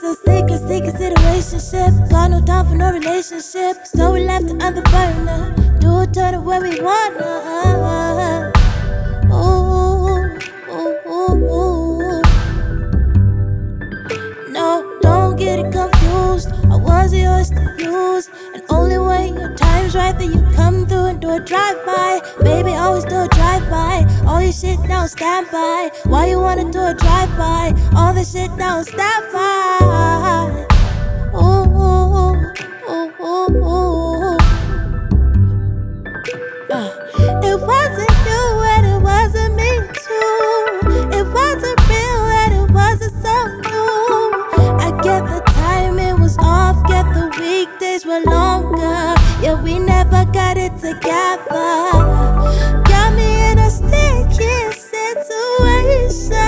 [0.00, 1.92] Cause they consider relationship.
[2.08, 3.84] Got no time for no relationship.
[3.84, 5.54] So we left on the burner.
[5.80, 8.52] Do it, turn it when we wanna.
[9.32, 10.38] Ooh,
[10.70, 11.02] ooh,
[11.52, 12.22] ooh.
[14.50, 16.52] No, don't get it confused.
[16.70, 18.30] I was yours to use.
[18.54, 22.20] And only when your time's right, then you come through and do a drive by.
[22.42, 24.06] Baby, always do a drive by.
[24.26, 25.90] All your shit now stand by.
[26.04, 27.74] Why you wanna do a drive by?
[27.96, 29.57] All the shit now stand by.
[48.24, 49.14] longer.
[49.42, 51.92] Yeah, we never got it together.
[52.84, 56.47] Got me in a sticky situation.